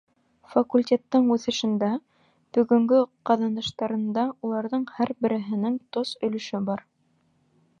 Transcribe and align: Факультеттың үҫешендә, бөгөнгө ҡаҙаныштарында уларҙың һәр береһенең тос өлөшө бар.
Факультеттың 0.51 1.27
үҫешендә, 1.33 1.89
бөгөнгө 2.57 3.01
ҡаҙаныштарында 3.31 4.23
уларҙың 4.49 4.89
һәр 4.97 5.13
береһенең 5.27 5.77
тос 5.99 6.15
өлөшө 6.31 6.63
бар. 6.73 6.83